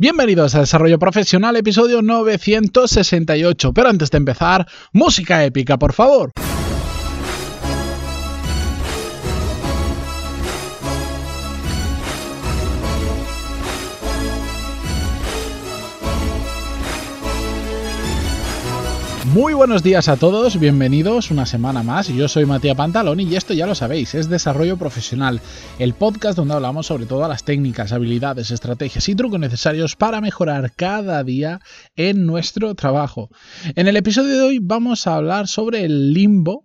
Bienvenidos 0.00 0.54
a 0.54 0.60
Desarrollo 0.60 0.98
Profesional, 0.98 1.56
episodio 1.56 2.00
968. 2.00 3.74
Pero 3.74 3.90
antes 3.90 4.10
de 4.10 4.16
empezar, 4.16 4.66
música 4.94 5.44
épica, 5.44 5.78
por 5.78 5.92
favor. 5.92 6.32
Muy 19.32 19.54
buenos 19.54 19.84
días 19.84 20.08
a 20.08 20.16
todos, 20.16 20.58
bienvenidos 20.58 21.30
una 21.30 21.46
semana 21.46 21.84
más. 21.84 22.08
Yo 22.08 22.26
soy 22.26 22.46
Matías 22.46 22.76
Pantaloni 22.76 23.22
y 23.22 23.36
esto 23.36 23.54
ya 23.54 23.64
lo 23.64 23.76
sabéis, 23.76 24.16
es 24.16 24.28
Desarrollo 24.28 24.76
Profesional, 24.76 25.40
el 25.78 25.94
podcast 25.94 26.36
donde 26.36 26.54
hablamos 26.54 26.86
sobre 26.86 27.06
todas 27.06 27.28
las 27.28 27.44
técnicas, 27.44 27.92
habilidades, 27.92 28.50
estrategias 28.50 29.08
y 29.08 29.14
trucos 29.14 29.38
necesarios 29.38 29.94
para 29.94 30.20
mejorar 30.20 30.72
cada 30.74 31.22
día 31.22 31.60
en 31.94 32.26
nuestro 32.26 32.74
trabajo. 32.74 33.28
En 33.76 33.86
el 33.86 33.96
episodio 33.96 34.34
de 34.34 34.42
hoy 34.42 34.58
vamos 34.60 35.06
a 35.06 35.14
hablar 35.14 35.46
sobre 35.46 35.84
el 35.84 36.12
limbo 36.12 36.64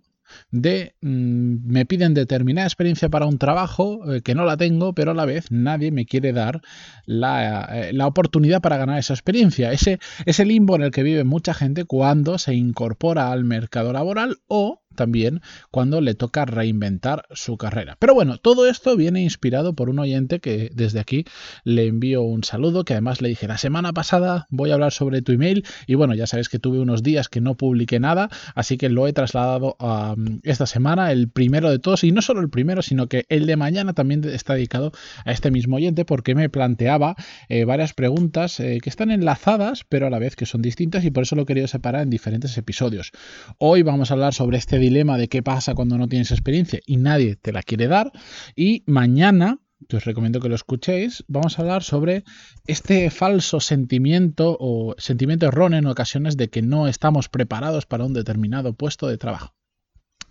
de 0.62 0.94
mm, 1.00 1.66
me 1.66 1.86
piden 1.86 2.14
determinada 2.14 2.66
experiencia 2.66 3.08
para 3.08 3.26
un 3.26 3.38
trabajo 3.38 4.12
eh, 4.12 4.22
que 4.22 4.34
no 4.34 4.44
la 4.44 4.56
tengo, 4.56 4.94
pero 4.94 5.12
a 5.12 5.14
la 5.14 5.24
vez 5.24 5.50
nadie 5.50 5.90
me 5.90 6.06
quiere 6.06 6.32
dar 6.32 6.60
la, 7.04 7.68
eh, 7.72 7.92
la, 7.92 8.06
oportunidad 8.06 8.60
para 8.60 8.76
ganar 8.76 8.98
esa 8.98 9.14
experiencia. 9.14 9.72
Ese, 9.72 9.98
ese 10.24 10.44
limbo 10.44 10.76
en 10.76 10.82
el 10.82 10.90
que 10.90 11.02
vive 11.02 11.24
mucha 11.24 11.54
gente 11.54 11.84
cuando 11.84 12.38
se 12.38 12.54
incorpora 12.54 13.32
al 13.32 13.44
mercado 13.44 13.92
laboral 13.92 14.38
o 14.46 14.82
también 14.96 15.40
cuando 15.70 16.00
le 16.00 16.14
toca 16.14 16.44
reinventar 16.44 17.26
su 17.32 17.56
carrera. 17.56 17.96
Pero 18.00 18.14
bueno, 18.14 18.38
todo 18.38 18.68
esto 18.68 18.96
viene 18.96 19.22
inspirado 19.22 19.74
por 19.74 19.90
un 19.90 19.98
oyente 19.98 20.40
que 20.40 20.70
desde 20.74 20.98
aquí 21.00 21.24
le 21.64 21.86
envío 21.86 22.22
un 22.22 22.42
saludo, 22.42 22.84
que 22.84 22.94
además 22.94 23.20
le 23.20 23.28
dije, 23.28 23.46
la 23.46 23.58
semana 23.58 23.92
pasada 23.92 24.46
voy 24.50 24.70
a 24.70 24.74
hablar 24.74 24.92
sobre 24.92 25.22
tu 25.22 25.32
email 25.32 25.64
y 25.86 25.94
bueno, 25.94 26.14
ya 26.14 26.26
sabéis 26.26 26.48
que 26.48 26.58
tuve 26.58 26.80
unos 26.80 27.02
días 27.02 27.28
que 27.28 27.40
no 27.40 27.56
publiqué 27.56 28.00
nada, 28.00 28.28
así 28.54 28.76
que 28.76 28.88
lo 28.88 29.06
he 29.06 29.12
trasladado 29.12 29.76
a 29.78 30.14
mm, 30.16 30.40
esta 30.42 30.66
semana, 30.66 31.12
el 31.12 31.28
primero 31.28 31.70
de 31.70 31.78
todos, 31.78 32.04
y 32.04 32.12
no 32.12 32.22
solo 32.22 32.40
el 32.40 32.50
primero, 32.50 32.82
sino 32.82 33.08
que 33.08 33.24
el 33.28 33.46
de 33.46 33.56
mañana 33.56 33.92
también 33.92 34.24
está 34.24 34.54
dedicado 34.54 34.92
a 35.24 35.32
este 35.32 35.50
mismo 35.50 35.76
oyente 35.76 36.04
porque 36.04 36.34
me 36.34 36.48
planteaba 36.48 37.16
eh, 37.48 37.64
varias 37.64 37.92
preguntas 37.94 38.58
eh, 38.60 38.78
que 38.82 38.90
están 38.90 39.10
enlazadas, 39.10 39.84
pero 39.88 40.06
a 40.06 40.10
la 40.10 40.18
vez 40.18 40.36
que 40.36 40.46
son 40.46 40.62
distintas 40.62 41.04
y 41.04 41.10
por 41.10 41.24
eso 41.24 41.36
lo 41.36 41.42
he 41.42 41.46
querido 41.46 41.68
separar 41.68 42.02
en 42.02 42.10
diferentes 42.10 42.56
episodios. 42.56 43.12
Hoy 43.58 43.82
vamos 43.82 44.10
a 44.10 44.14
hablar 44.14 44.34
sobre 44.34 44.58
este 44.58 44.78
dilema 44.86 45.18
de 45.18 45.28
qué 45.28 45.42
pasa 45.42 45.74
cuando 45.74 45.98
no 45.98 46.08
tienes 46.08 46.30
experiencia 46.30 46.80
y 46.86 46.96
nadie 46.96 47.36
te 47.36 47.52
la 47.52 47.62
quiere 47.62 47.88
dar. 47.88 48.12
Y 48.54 48.84
mañana, 48.86 49.58
que 49.88 49.96
os 49.96 50.04
recomiendo 50.04 50.40
que 50.40 50.48
lo 50.48 50.54
escuchéis, 50.54 51.24
vamos 51.28 51.58
a 51.58 51.62
hablar 51.62 51.82
sobre 51.82 52.24
este 52.66 53.10
falso 53.10 53.60
sentimiento 53.60 54.56
o 54.58 54.94
sentimiento 54.98 55.46
erróneo 55.46 55.78
en 55.78 55.86
ocasiones 55.86 56.36
de 56.36 56.48
que 56.48 56.62
no 56.62 56.88
estamos 56.88 57.28
preparados 57.28 57.86
para 57.86 58.04
un 58.04 58.14
determinado 58.14 58.74
puesto 58.74 59.08
de 59.08 59.18
trabajo. 59.18 59.54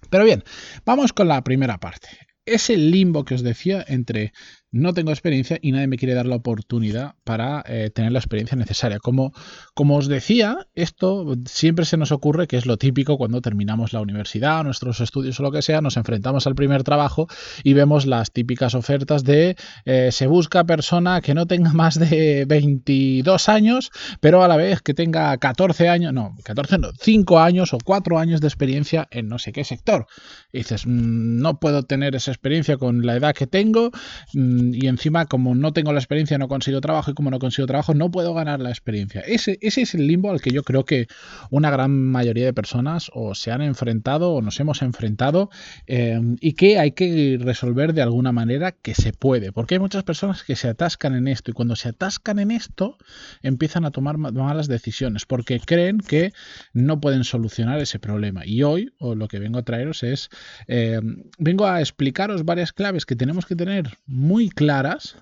Pero 0.10 0.24
bien, 0.24 0.44
vamos 0.86 1.14
con 1.14 1.28
la 1.28 1.44
primera 1.44 1.80
parte. 1.80 2.08
Es 2.46 2.70
el 2.70 2.92
limbo 2.92 3.26
que 3.26 3.36
os 3.36 3.42
decía 3.42 3.84
entre 3.88 4.32
no 4.76 4.94
tengo 4.94 5.12
experiencia 5.12 5.58
y 5.62 5.72
nadie 5.72 5.88
me 5.88 5.98
quiere 5.98 6.14
dar 6.14 6.26
la 6.26 6.36
oportunidad 6.36 7.16
para 7.24 7.64
eh, 7.66 7.90
tener 7.92 8.12
la 8.12 8.20
experiencia 8.20 8.58
necesaria. 8.58 9.00
Como, 9.00 9.32
como 9.74 9.96
os 9.96 10.10
decía, 10.10 10.68
esto 10.76 11.38
siempre 11.46 11.86
se 11.86 11.96
nos 11.96 12.12
ocurre 12.12 12.48
que 12.48 12.58
es 12.58 12.66
lo 12.66 12.76
típico 12.76 13.18
cuando 13.18 13.40
terminamos 13.40 13.94
la 13.94 14.02
universidad, 14.02 14.66
nuestros 14.66 15.00
estudios 15.00 15.40
o 15.40 15.44
lo 15.44 15.52
que 15.52 15.62
sea, 15.62 15.80
nos 15.80 15.96
enfrentamos 15.96 16.46
al 16.46 16.56
primer 16.56 16.84
trabajo 16.84 17.30
y 17.64 17.72
vemos 17.72 18.06
las 18.06 18.34
típicas 18.34 18.76
ofertas 18.76 19.24
de 19.24 19.56
eh, 19.86 20.10
se 20.12 20.28
busca 20.28 20.66
persona 20.66 21.22
que 21.22 21.34
no 21.34 21.48
tenga 21.48 21.72
más 21.74 21.98
de 21.98 22.44
22 22.46 23.48
años, 23.48 23.92
pero 24.20 24.44
a 24.44 24.50
la 24.50 24.58
vez 24.58 24.82
que 24.82 24.94
tenga 24.94 25.38
14 25.38 25.88
años, 25.88 26.12
no, 26.12 26.36
14 26.44 26.80
no, 26.80 26.90
5 27.00 27.40
años 27.40 27.74
o 27.74 27.78
4 27.82 28.20
años 28.20 28.42
de 28.42 28.48
experiencia 28.48 29.08
en 29.10 29.30
no 29.30 29.40
sé 29.40 29.54
qué 29.54 29.64
sector. 29.64 30.08
Dices, 30.52 30.86
mm, 30.86 31.40
no 31.40 31.62
puedo 31.62 31.84
tener 31.84 32.14
esa 32.16 32.32
experiencia 32.32 32.76
con 32.76 33.06
la 33.06 33.16
edad 33.16 33.34
que 33.34 33.48
tengo. 33.48 33.92
Mm, 34.34 34.65
y 34.74 34.88
encima 34.88 35.26
como 35.26 35.56
no 35.56 35.74
tengo 35.74 35.94
la 35.94 36.00
experiencia 36.00 36.38
no 36.38 36.48
consigo 36.48 36.82
trabajo 36.82 37.12
y 37.12 37.14
como 37.14 37.32
no 37.32 37.40
consigo 37.40 37.68
trabajo 37.68 37.94
no 37.94 38.12
puedo 38.12 38.34
ganar 38.34 38.60
la 38.60 38.70
experiencia. 38.70 39.22
Ese, 39.22 39.58
ese 39.62 39.82
es 39.82 39.96
el 39.96 40.08
limbo 40.08 40.32
al 40.32 40.42
que 40.42 40.52
yo 40.52 40.64
creo 40.64 40.86
que 40.86 41.08
una 41.50 41.70
gran 41.72 41.92
mayoría 41.92 42.46
de 42.46 42.54
personas 42.54 43.12
o 43.14 43.36
se 43.36 43.52
han 43.52 43.62
enfrentado 43.62 44.32
o 44.32 44.42
nos 44.42 44.60
hemos 44.60 44.82
enfrentado 44.82 45.50
eh, 45.88 46.20
y 46.40 46.54
que 46.54 46.80
hay 46.80 46.92
que 46.92 47.38
resolver 47.40 47.94
de 47.94 48.02
alguna 48.02 48.32
manera 48.32 48.72
que 48.72 48.96
se 48.96 49.14
puede. 49.14 49.52
Porque 49.52 49.76
hay 49.76 49.80
muchas 49.80 50.04
personas 50.04 50.44
que 50.44 50.56
se 50.56 50.68
atascan 50.68 51.16
en 51.16 51.28
esto 51.28 51.52
y 51.52 51.54
cuando 51.54 51.76
se 51.76 51.90
atascan 51.90 52.40
en 52.40 52.52
esto 52.52 52.98
empiezan 53.42 53.86
a 53.86 53.92
tomar 53.92 54.18
malas 54.18 54.68
decisiones 54.68 55.26
porque 55.26 55.60
creen 55.60 56.00
que 56.00 56.34
no 56.74 57.00
pueden 57.00 57.24
solucionar 57.24 57.80
ese 57.80 58.00
problema. 58.00 58.46
Y 58.46 58.64
hoy 58.64 58.94
o 59.00 59.16
lo 59.16 59.28
que 59.28 59.40
vengo 59.40 59.60
a 59.60 59.64
traeros 59.64 60.04
es, 60.04 60.30
eh, 60.68 61.00
vengo 61.38 61.68
a 61.68 61.80
explicaros 61.80 62.46
varias 62.46 62.74
claves 62.74 63.06
que 63.06 63.16
tenemos 63.16 63.46
que 63.46 63.56
tener 63.56 63.98
muy 64.06 64.50
claras 64.56 65.18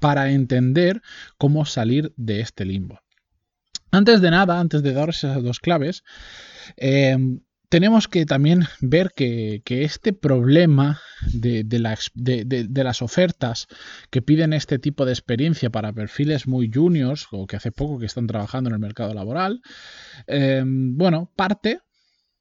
para 0.00 0.30
entender 0.30 1.02
cómo 1.38 1.64
salir 1.66 2.12
de 2.16 2.40
este 2.40 2.64
limbo. 2.64 3.00
Antes 3.90 4.20
de 4.20 4.30
nada, 4.30 4.60
antes 4.60 4.82
de 4.82 4.92
dar 4.92 5.08
esas 5.10 5.42
dos 5.42 5.60
claves, 5.60 6.02
em, 6.76 7.40
tenemos 7.68 8.08
que 8.08 8.26
también 8.26 8.64
ver 8.80 9.10
que, 9.14 9.62
este 9.66 10.12
problema 10.12 11.00
de, 11.32 11.64
de, 11.64 12.84
las 12.84 13.02
ofertas 13.02 13.66
que 14.10 14.22
piden 14.22 14.52
este 14.52 14.78
tipo 14.78 15.04
de 15.04 15.12
experiencia 15.12 15.70
para 15.70 15.92
perfiles 15.92 16.46
muy 16.46 16.70
juniors 16.72 17.26
o 17.32 17.46
que 17.46 17.56
hace 17.56 17.72
poco 17.72 17.98
que 17.98 18.06
están 18.06 18.26
trabajando 18.26 18.70
en 18.70 18.74
el 18.74 18.80
mercado 18.80 19.14
laboral, 19.14 19.60
em, 20.26 20.96
bueno, 20.96 21.32
parte 21.36 21.80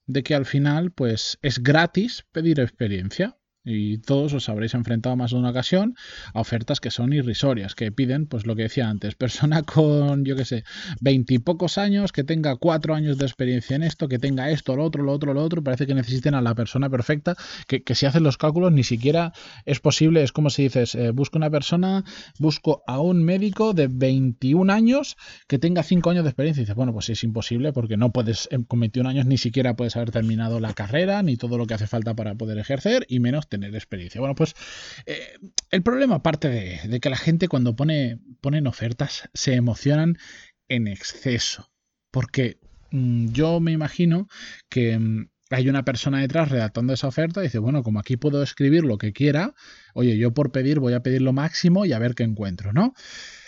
de 0.08 0.24
que 0.24 0.36
al 0.36 0.46
final 0.46 0.92
pues 0.92 1.40
es 1.42 1.62
gratis 1.62 2.26
pedir 2.32 2.60
experiencia. 2.60 3.38
Y 3.66 3.98
todos 3.98 4.34
os 4.34 4.48
habréis 4.48 4.76
enfrentado 4.76 5.16
más 5.16 5.32
de 5.32 5.38
una 5.38 5.50
ocasión 5.50 5.96
a 6.34 6.40
ofertas 6.40 6.80
que 6.80 6.92
son 6.92 7.14
irrisorias, 7.14 7.74
que 7.74 7.92
piden, 7.92 8.28
pues 8.28 8.46
lo 8.46 8.56
que 8.56 8.64
decía 8.64 8.88
antes, 8.90 9.16
persona 9.16 9.64
con, 9.64 10.24
yo 10.24 10.36
qué 10.36 10.46
sé, 10.46 10.64
veintipocos 11.02 11.78
años, 11.78 12.12
que 12.12 12.24
tenga 12.24 12.56
cuatro 12.58 12.94
años 12.94 13.18
de 13.18 13.26
experiencia 13.26 13.76
en 13.76 13.84
esto, 13.84 14.08
que 14.08 14.20
tenga 14.20 14.52
esto, 14.52 14.76
lo 14.76 14.84
otro, 14.84 15.04
lo 15.04 15.12
otro, 15.12 15.34
lo 15.34 15.44
otro, 15.44 15.64
parece 15.64 15.88
que 15.88 15.96
necesiten 15.96 16.36
a 16.36 16.42
la 16.42 16.54
persona 16.54 16.90
perfecta, 16.90 17.36
que, 17.68 17.84
si 17.96 18.06
hacen 18.06 18.24
los 18.24 18.38
cálculos 18.38 18.72
ni 18.72 18.84
siquiera 18.84 19.34
es 19.66 19.80
posible, 19.80 20.24
es 20.24 20.32
como 20.32 20.50
si 20.50 20.64
dices, 20.64 20.96
eh, 20.96 21.12
busco 21.12 21.38
una 21.38 21.50
persona, 21.50 22.04
busco 22.40 22.84
a 22.88 23.00
un 23.00 23.24
médico 23.24 23.74
de 23.74 23.88
21 23.88 24.72
años 24.72 25.18
que 25.48 25.58
tenga 25.58 25.84
cinco 25.84 26.10
años 26.10 26.24
de 26.24 26.30
experiencia. 26.30 26.62
Y 26.62 26.66
dices, 26.66 26.76
bueno, 26.76 26.94
pues 26.94 27.10
es 27.10 27.24
imposible 27.24 27.74
porque 27.74 27.98
no 27.98 28.12
puedes, 28.12 28.50
con 28.68 28.80
21 28.80 29.10
años 29.10 29.26
ni 29.26 29.38
siquiera 29.38 29.76
puedes 29.76 29.96
haber 29.96 30.12
terminado 30.12 30.60
la 30.60 30.74
carrera, 30.74 31.24
ni 31.24 31.38
todo 31.38 31.58
lo 31.58 31.66
que 31.66 31.74
hace 31.74 31.88
falta 31.88 32.16
para 32.16 32.36
poder 32.36 32.58
ejercer, 32.58 33.06
y 33.10 33.20
menos 33.20 33.48
tener 33.58 33.76
experiencia. 33.76 34.20
Bueno, 34.20 34.36
pues 34.36 34.54
eh, 35.06 35.38
el 35.72 35.84
problema, 35.84 36.16
aparte 36.16 36.50
de, 36.50 37.00
que 37.00 37.10
la 37.10 37.18
gente 37.18 37.48
cuando 37.48 37.76
pone, 37.76 38.20
ponen 38.42 38.68
ofertas 38.68 39.30
se 39.34 39.54
emocionan 39.54 40.18
en 40.68 40.88
exceso. 40.88 41.72
Porque 42.12 42.60
mm, 42.92 43.28
yo 43.32 43.60
me 43.60 43.72
imagino 43.72 44.28
que 44.70 44.98
mm, 44.98 45.30
hay 45.50 45.70
una 45.70 45.86
persona 45.86 46.22
detrás 46.22 46.50
redactando 46.50 46.94
esa 46.94 47.08
oferta 47.08 47.42
y 47.42 47.44
dice, 47.44 47.60
bueno, 47.60 47.84
como 47.84 48.00
aquí 48.00 48.18
puedo 48.18 48.42
escribir 48.42 48.84
lo 48.84 48.98
que 48.98 49.14
quiera, 49.14 49.54
oye, 49.94 50.18
yo 50.18 50.34
por 50.34 50.52
pedir 50.52 50.80
voy 50.80 50.94
a 50.94 51.04
pedir 51.04 51.22
lo 51.22 51.34
máximo 51.34 51.86
y 51.86 51.94
a 51.94 52.00
ver 52.00 52.16
qué 52.16 52.24
encuentro, 52.24 52.74
¿no? 52.74 52.94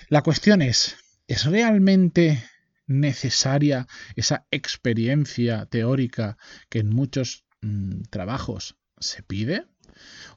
La 0.10 0.22
cuestión 0.22 0.62
es, 0.62 0.98
¿es 1.28 1.46
realmente 1.46 2.44
necesaria 2.86 3.88
esa 4.16 4.48
experiencia 4.52 5.66
teórica 5.66 6.38
que 6.70 6.80
en 6.80 6.90
muchos 6.90 7.46
mm, 7.62 8.04
trabajos 8.10 8.78
se 9.00 9.24
pide? 9.24 9.66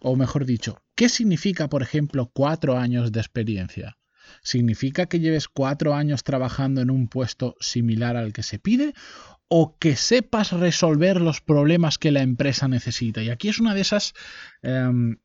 O 0.00 0.16
mejor 0.16 0.44
dicho, 0.44 0.82
¿qué 0.94 1.08
significa, 1.08 1.68
por 1.68 1.82
ejemplo, 1.82 2.30
cuatro 2.32 2.78
años 2.78 3.12
de 3.12 3.20
experiencia? 3.20 3.96
¿Significa 4.42 5.06
que 5.06 5.20
lleves 5.20 5.48
cuatro 5.48 5.94
años 5.94 6.24
trabajando 6.24 6.80
en 6.80 6.90
un 6.90 7.08
puesto 7.08 7.56
similar 7.60 8.16
al 8.16 8.32
que 8.32 8.42
se 8.42 8.58
pide? 8.58 8.94
¿O 9.48 9.76
que 9.78 9.96
sepas 9.96 10.52
resolver 10.52 11.20
los 11.20 11.40
problemas 11.40 11.98
que 11.98 12.12
la 12.12 12.22
empresa 12.22 12.68
necesita? 12.68 13.22
Y 13.22 13.30
aquí 13.30 13.48
es 13.48 13.58
una 13.58 13.74
de 13.74 13.80
esas... 13.80 14.14
Em, 14.62 15.16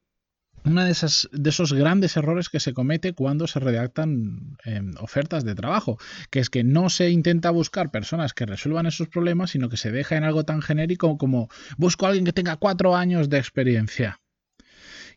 una 0.65 0.85
de, 0.85 0.91
esas, 0.91 1.29
de 1.31 1.51
esos 1.51 1.73
grandes 1.73 2.17
errores 2.17 2.49
que 2.49 2.59
se 2.59 2.73
comete 2.73 3.13
cuando 3.13 3.45
se 3.45 3.59
redactan 3.59 4.57
em, 4.65 4.95
ofertas 4.99 5.45
de 5.45 5.53
trabajo, 5.53 5.99
que 6.31 6.39
es 6.39 6.49
que 6.49 6.63
no 6.63 6.89
se 6.89 7.11
intenta 7.11 7.51
buscar 7.51 7.91
personas 7.91 8.33
que 8.33 8.47
resuelvan 8.47 8.87
esos 8.87 9.07
problemas, 9.07 9.51
sino 9.51 9.69
que 9.69 9.77
se 9.77 9.91
deja 9.91 10.17
en 10.17 10.23
algo 10.23 10.43
tan 10.43 10.63
genérico 10.63 11.19
como 11.19 11.49
busco 11.77 12.05
a 12.05 12.09
alguien 12.09 12.25
que 12.25 12.33
tenga 12.33 12.55
cuatro 12.55 12.95
años 12.95 13.29
de 13.29 13.37
experiencia. 13.37 14.19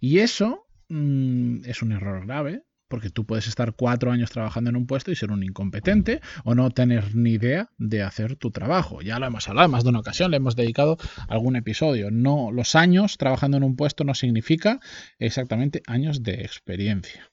Y 0.01 0.19
eso 0.19 0.67
mm, 0.89 1.65
es 1.65 1.83
un 1.83 1.93
error 1.93 2.27
grave, 2.27 2.63
porque 2.89 3.11
tú 3.11 3.27
puedes 3.27 3.47
estar 3.47 3.75
cuatro 3.75 4.11
años 4.11 4.31
trabajando 4.31 4.71
en 4.71 4.77
un 4.77 4.87
puesto 4.87 5.13
y 5.13 5.17
ser 5.17 5.31
un 5.31 5.43
incompetente 5.43 6.21
o 6.45 6.55
no 6.55 6.71
tener 6.71 7.15
ni 7.15 7.33
idea 7.33 7.71
de 7.77 8.03
hacer 8.03 8.37
tu 8.37 8.51
trabajo. 8.51 9.03
Ya 9.03 9.19
lo 9.19 9.27
hemos 9.27 9.49
hablado 9.49 9.69
más 9.69 9.85
de 9.85 9.91
una 9.91 10.01
ocasión, 10.01 10.31
le 10.31 10.39
hemos 10.39 10.57
dedicado 10.57 10.97
algún 11.29 11.57
episodio. 11.57 12.11
No, 12.11 12.51
los 12.51 12.75
años 12.75 13.19
trabajando 13.19 13.59
en 13.59 13.65
un 13.65 13.77
puesto 13.77 14.05
no 14.05 14.15
significa 14.15 14.81
exactamente 15.19 15.83
años 15.87 16.23
de 16.23 16.43
experiencia. 16.43 17.31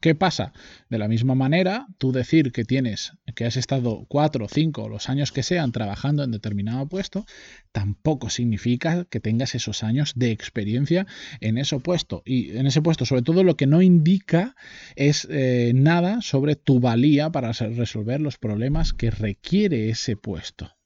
¿Qué 0.00 0.14
pasa? 0.14 0.52
De 0.90 0.98
la 0.98 1.08
misma 1.08 1.34
manera, 1.34 1.86
tú 1.98 2.12
decir 2.12 2.52
que 2.52 2.64
tienes, 2.64 3.12
que 3.34 3.46
has 3.46 3.56
estado 3.56 4.04
cuatro, 4.08 4.46
cinco, 4.48 4.88
los 4.88 5.08
años 5.08 5.32
que 5.32 5.42
sean 5.42 5.72
trabajando 5.72 6.22
en 6.22 6.30
determinado 6.30 6.86
puesto, 6.86 7.24
tampoco 7.72 8.28
significa 8.30 9.06
que 9.06 9.20
tengas 9.20 9.54
esos 9.54 9.82
años 9.82 10.12
de 10.14 10.30
experiencia 10.30 11.06
en 11.40 11.58
ese 11.58 11.78
puesto. 11.80 12.22
Y 12.26 12.56
en 12.56 12.66
ese 12.66 12.82
puesto, 12.82 13.06
sobre 13.06 13.22
todo, 13.22 13.42
lo 13.42 13.56
que 13.56 13.66
no 13.66 13.80
indica 13.80 14.54
es 14.96 15.26
eh, 15.30 15.72
nada 15.74 16.20
sobre 16.20 16.56
tu 16.56 16.78
valía 16.78 17.30
para 17.30 17.52
resolver 17.52 18.20
los 18.20 18.38
problemas 18.38 18.92
que 18.92 19.10
requiere 19.10 19.88
ese 19.88 20.16
puesto. 20.16 20.76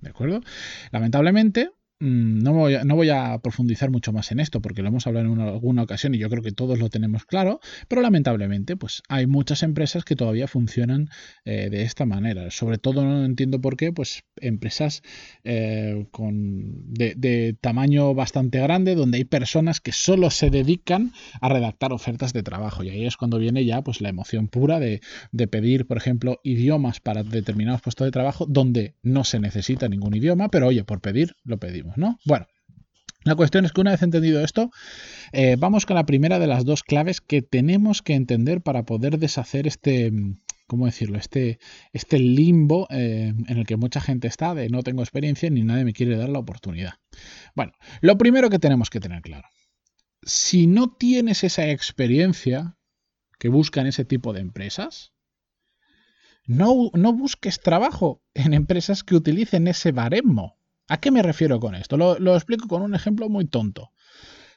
¿De 0.00 0.10
acuerdo? 0.10 0.42
Lamentablemente, 0.92 1.70
no 2.00 2.52
voy, 2.52 2.74
a, 2.76 2.84
no 2.84 2.94
voy, 2.94 3.10
a, 3.10 3.38
profundizar 3.38 3.90
mucho 3.90 4.12
más 4.12 4.30
en 4.30 4.38
esto 4.38 4.60
porque 4.60 4.82
lo 4.82 4.88
hemos 4.88 5.06
hablado 5.06 5.32
en 5.32 5.40
alguna 5.40 5.82
ocasión 5.82 6.14
y 6.14 6.18
yo 6.18 6.30
creo 6.30 6.42
que 6.42 6.52
todos 6.52 6.78
lo 6.78 6.90
tenemos 6.90 7.24
claro, 7.24 7.60
pero 7.88 8.02
lamentablemente 8.02 8.76
pues 8.76 9.02
hay 9.08 9.26
muchas 9.26 9.62
empresas 9.62 10.04
que 10.04 10.14
todavía 10.14 10.46
funcionan 10.46 11.08
eh, 11.44 11.68
de 11.70 11.82
esta 11.82 12.06
manera. 12.06 12.50
Sobre 12.50 12.78
todo 12.78 13.04
no 13.04 13.24
entiendo 13.24 13.60
por 13.60 13.76
qué, 13.76 13.92
pues 13.92 14.22
empresas 14.36 15.02
eh, 15.42 16.06
con, 16.12 16.94
de, 16.94 17.56
tamaño 17.60 18.14
bastante 18.14 18.60
grande 18.60 18.94
donde 18.94 19.18
hay 19.18 19.24
personas 19.24 19.80
que 19.80 19.92
solo 19.92 20.30
se 20.30 20.50
dedican 20.50 21.12
a 21.40 21.48
redactar 21.48 21.92
ofertas 21.92 22.32
de 22.32 22.42
trabajo 22.42 22.84
y 22.84 22.90
ahí 22.90 23.06
es 23.06 23.16
cuando 23.16 23.38
viene 23.38 23.64
ya 23.64 23.82
pues 23.82 24.00
la 24.00 24.08
emoción 24.08 24.48
pura 24.48 24.78
de, 24.78 25.00
de 25.32 25.48
pedir, 25.48 25.86
por 25.86 25.96
ejemplo, 25.96 26.40
idiomas 26.44 27.00
para 27.00 27.24
determinados 27.24 27.80
puestos 27.82 28.04
de 28.04 28.12
trabajo 28.12 28.46
donde 28.46 28.94
no 29.02 29.24
se 29.24 29.40
necesita 29.40 29.88
ningún 29.88 30.14
idioma, 30.14 30.48
pero 30.48 30.68
oye, 30.68 30.84
por 30.84 31.00
pedir 31.00 31.34
lo 31.44 31.58
pedimos. 31.58 31.87
¿No? 31.96 32.18
Bueno, 32.24 32.46
la 33.24 33.34
cuestión 33.34 33.64
es 33.64 33.72
que 33.72 33.80
una 33.80 33.90
vez 33.90 34.02
entendido 34.02 34.42
esto, 34.42 34.70
eh, 35.32 35.56
vamos 35.58 35.86
con 35.86 35.96
la 35.96 36.06
primera 36.06 36.38
de 36.38 36.46
las 36.46 36.64
dos 36.64 36.82
claves 36.82 37.20
que 37.20 37.42
tenemos 37.42 38.02
que 38.02 38.14
entender 38.14 38.62
para 38.62 38.84
poder 38.84 39.18
deshacer 39.18 39.66
este, 39.66 40.12
¿cómo 40.66 40.86
decirlo? 40.86 41.18
Este, 41.18 41.58
este 41.92 42.18
limbo 42.18 42.86
eh, 42.90 43.34
en 43.48 43.58
el 43.58 43.66
que 43.66 43.76
mucha 43.76 44.00
gente 44.00 44.28
está 44.28 44.54
de 44.54 44.68
no 44.68 44.82
tengo 44.82 45.02
experiencia 45.02 45.50
ni 45.50 45.62
nadie 45.62 45.84
me 45.84 45.92
quiere 45.92 46.16
dar 46.16 46.28
la 46.28 46.38
oportunidad. 46.38 46.94
Bueno, 47.54 47.72
lo 48.00 48.16
primero 48.16 48.50
que 48.50 48.58
tenemos 48.58 48.90
que 48.90 49.00
tener 49.00 49.22
claro, 49.22 49.48
si 50.22 50.66
no 50.66 50.94
tienes 50.94 51.42
esa 51.42 51.68
experiencia 51.68 52.76
que 53.38 53.48
buscan 53.48 53.86
ese 53.86 54.04
tipo 54.04 54.32
de 54.32 54.40
empresas, 54.40 55.12
no, 56.44 56.90
no 56.94 57.12
busques 57.12 57.60
trabajo 57.60 58.22
en 58.34 58.54
empresas 58.54 59.04
que 59.04 59.14
utilicen 59.14 59.68
ese 59.68 59.92
baremo. 59.92 60.57
¿A 60.88 60.98
qué 60.98 61.10
me 61.10 61.22
refiero 61.22 61.60
con 61.60 61.74
esto? 61.74 61.96
Lo, 61.96 62.34
explico 62.34 62.66
con 62.66 62.82
un 62.82 62.94
ejemplo 62.94 63.28
muy 63.28 63.46
tonto. 63.46 63.92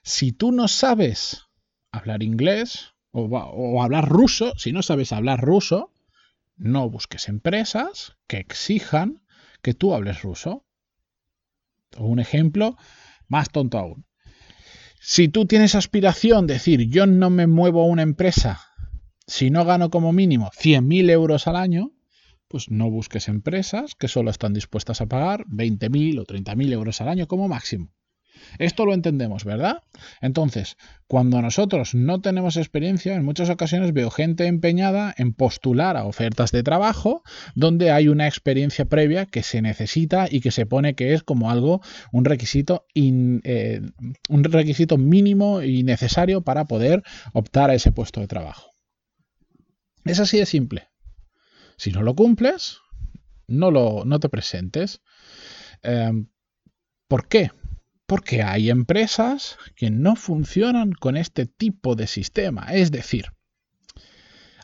Si 0.01 0.31
tú 0.31 0.51
no 0.51 0.67
sabes 0.67 1.43
hablar 1.91 2.23
inglés 2.23 2.93
o, 3.11 3.23
o, 3.23 3.83
hablar 3.83 4.07
ruso, 4.07 4.53
si 4.57 4.71
no 4.71 4.81
sabes 4.81 5.11
hablar 5.11 5.41
ruso, 5.41 5.91
no 6.55 6.89
busques 6.89 7.27
empresas 7.27 8.15
que 8.27 8.37
exijan 8.37 9.21
que 9.61 9.73
tú 9.73 9.93
hables 9.93 10.21
ruso. 10.21 10.65
Un 11.97 12.19
ejemplo 12.19 12.77
más 13.27 13.49
tonto 13.49 13.77
aún. 13.77 14.05
Si 15.01 15.27
tú 15.27 15.45
tienes 15.45 15.75
aspiración 15.75 16.47
de 16.47 16.53
decir 16.55 16.89
yo 16.89 17.05
no 17.07 17.29
me 17.29 17.47
muevo 17.47 17.81
a 17.81 17.87
una 17.87 18.03
empresa 18.03 18.61
si 19.27 19.49
no 19.49 19.65
gano 19.65 19.89
como 19.89 20.11
mínimo 20.11 20.51
100.000 20.51 21.09
euros 21.09 21.47
al 21.47 21.55
año, 21.55 21.91
pues 22.51 22.69
no 22.69 22.89
busques 22.89 23.29
empresas 23.29 23.95
que 23.95 24.09
solo 24.09 24.29
están 24.29 24.53
dispuestas 24.53 24.99
a 24.99 25.05
pagar 25.05 25.45
20.000 25.47 26.19
o 26.19 26.25
30.000 26.25 26.73
euros 26.73 26.99
al 26.99 27.07
año 27.07 27.27
como 27.27 27.47
máximo. 27.47 27.93
Esto 28.59 28.85
lo 28.85 28.93
entendemos, 28.93 29.45
¿verdad? 29.45 29.83
Entonces, 30.19 30.77
cuando 31.07 31.41
nosotros 31.41 31.95
no 31.95 32.21
tenemos 32.21 32.57
experiencia, 32.57 33.15
en 33.15 33.23
muchas 33.23 33.49
ocasiones 33.49 33.93
veo 33.93 34.09
gente 34.09 34.47
empeñada 34.47 35.13
en 35.17 35.33
postular 35.33 35.95
a 35.95 36.05
ofertas 36.05 36.51
de 36.51 36.63
trabajo 36.63 37.23
donde 37.55 37.91
hay 37.91 38.07
una 38.07 38.27
experiencia 38.27 38.85
previa 38.85 39.25
que 39.25 39.43
se 39.43 39.61
necesita 39.61 40.27
y 40.29 40.41
que 40.41 40.51
se 40.51 40.65
pone 40.65 40.95
que 40.95 41.13
es 41.13 41.23
como 41.23 41.51
algo, 41.51 41.81
un 42.11 42.25
requisito, 42.25 42.85
eh, 42.93 43.81
un 44.29 44.43
requisito 44.43 44.97
mínimo 44.97 45.61
y 45.61 45.83
necesario 45.83 46.41
para 46.41 46.65
poder 46.65 47.03
optar 47.33 47.69
a 47.69 47.75
ese 47.75 47.91
puesto 47.91 48.19
de 48.19 48.27
trabajo. 48.27 48.71
Es 50.03 50.19
así 50.19 50.37
de 50.37 50.45
simple. 50.45 50.90
Si 51.81 51.89
no 51.89 52.03
lo 52.03 52.13
cumples, 52.13 52.79
no, 53.47 53.71
lo, 53.71 54.05
no 54.05 54.19
te 54.19 54.29
presentes. 54.29 55.01
Em, 55.81 56.27
¿Por 57.07 57.27
qué? 57.27 57.49
Porque 58.05 58.43
hay 58.43 58.69
empresas 58.69 59.57
que 59.75 59.89
no 59.89 60.15
funcionan 60.15 60.91
con 60.91 61.17
este 61.17 61.47
tipo 61.47 61.95
de 61.95 62.05
sistema. 62.05 62.67
Es 62.71 62.91
decir, 62.91 63.31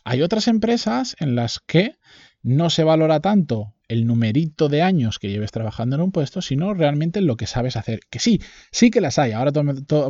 hay 0.04 0.22
otras 0.22 0.48
empresas 0.48 1.16
en 1.18 1.34
las 1.34 1.60
que 1.60 1.98
no 2.44 2.70
se 2.70 2.84
valora 2.84 3.20
tanto 3.20 3.74
el 3.88 4.06
numerito 4.06 4.70
de 4.70 4.82
años 4.82 5.20
que 5.20 5.30
lleves 5.30 5.52
trabajando 5.52 5.96
en 5.96 6.02
un 6.02 6.12
puesto, 6.12 6.42
sino 6.42 6.74
realmente 6.74 7.22
lo 7.22 7.38
que 7.38 7.48
sabes 7.48 7.76
hacer. 7.76 8.02
Que 8.10 8.20
sí, 8.20 8.42
sí 8.72 8.92
que 8.92 9.02
las 9.02 9.20
hay. 9.20 9.32
Ahora 9.32 9.52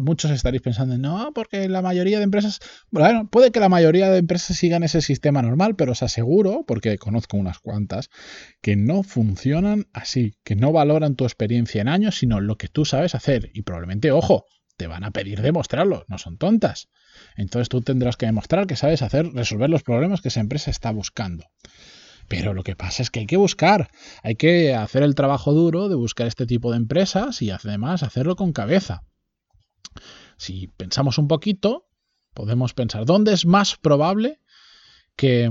muchos 0.02 0.32
estaréis 0.32 0.62
pensando, 0.62 0.98
no, 0.98 1.32
porque 1.34 1.70
la 1.70 1.82
mayoría 1.82 2.18
de 2.18 2.24
empresas, 2.24 2.60
bueno, 2.90 3.30
puede 3.30 3.52
que 3.52 3.60
la 3.60 3.70
mayoría 3.70 4.10
de 4.10 4.20
empresas 4.20 4.58
sigan 4.58 4.84
ese 4.84 5.02
sistema 5.02 5.42
normal, 5.42 5.76
pero 5.76 5.92
os 5.92 6.04
aseguro, 6.04 6.64
porque 6.68 6.98
conozco 6.98 7.38
unas 7.38 7.60
cuantas, 7.60 8.10
que 8.62 8.76
no 8.76 9.04
funcionan 9.04 9.86
así, 9.94 10.36
que 10.44 10.56
no 10.56 10.72
valoran 10.72 11.16
tu 11.16 11.26
experiencia 11.26 11.82
en 11.82 11.88
años, 11.88 12.18
sino 12.18 12.42
lo 12.42 12.58
que 12.58 12.68
tú 12.68 12.86
sabes 12.86 13.16
hacer. 13.16 13.52
Y 13.54 13.62
probablemente, 13.62 14.12
ojo, 14.12 14.46
te 14.78 14.88
van 14.88 15.04
a 15.04 15.12
pedir 15.12 15.42
demostrarlo, 15.42 16.06
no 16.08 16.18
son 16.18 16.38
tontas. 16.38 16.90
Entonces 17.36 17.70
tú 17.70 17.82
tendrás 17.82 18.16
que 18.16 18.28
demostrar 18.28 18.68
que 18.68 18.76
sabes 18.76 19.02
hacer, 19.02 19.28
resolver 19.34 19.70
los 19.70 19.84
problemas 19.84 20.22
que 20.22 20.28
esa 20.28 20.40
empresa 20.40 20.70
está 20.72 20.92
buscando. 20.92 21.46
Pero 22.28 22.54
lo 22.54 22.64
que 22.64 22.76
pasa 22.76 23.02
es 23.02 23.10
que 23.10 23.22
hay 23.22 23.26
que 23.26 23.38
buscar, 23.38 23.90
hay 24.24 24.36
que 24.36 24.74
hacer 24.74 25.04
el 25.04 25.16
trabajo 25.16 25.54
duro 25.54 25.88
de 25.88 25.96
buscar 25.96 26.28
este 26.28 26.46
tipo 26.46 26.72
de 26.72 26.78
empresas 26.78 27.42
y 27.42 27.52
además 27.52 28.04
hacerlo 28.04 28.36
con 28.36 28.52
cabeza. 28.52 29.04
Si 30.38 30.68
pensamos 30.68 31.18
un 31.18 31.28
poquito, 31.28 31.88
podemos 32.34 32.74
pensar, 32.74 33.06
¿dónde 33.06 33.34
es 33.34 33.46
más 33.46 33.78
probable 33.78 34.42
que, 35.16 35.50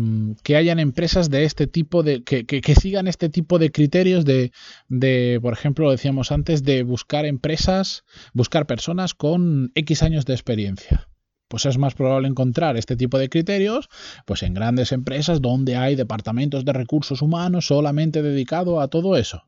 hayan 0.55 0.78
empresas 0.78 1.28
de 1.28 1.44
este 1.44 1.67
tipo 1.67 2.02
de 2.02 2.23
que, 2.23 2.46
que, 2.46 2.75
sigan 2.75 3.08
este 3.08 3.28
tipo 3.28 3.58
de 3.58 3.73
criterios 3.73 4.25
de, 4.25 4.52
de, 4.88 5.40
por 5.43 5.55
ejemplo, 5.55 5.87
lo 5.87 5.90
decíamos 5.90 6.31
antes, 6.31 6.62
de 6.62 6.84
buscar 6.84 7.26
empresas, 7.26 8.05
buscar 8.32 8.67
personas 8.67 9.14
con 9.14 9.73
X 9.75 10.02
años 10.02 10.25
de 10.25 10.34
experiencia 10.34 11.08
pues 11.48 11.66
es 11.66 11.78
más 11.78 11.94
probable 11.94 12.28
encontrar 12.28 12.76
este 12.76 12.96
tipo 12.96 13.19
de 13.19 13.28
criterios 13.28 13.88
pues 14.25 14.43
en 14.43 14.54
grandes 14.54 14.93
empresas 14.93 15.40
donde 15.40 15.76
hay 15.76 15.94
departamentos 15.96 16.64
de 16.64 16.72
recursos 16.72 17.22
humanos 17.22 17.66
solamente 17.66 18.22
dedicado 18.22 18.80
a 18.80 18.88
todo 18.88 19.16
eso. 19.16 19.44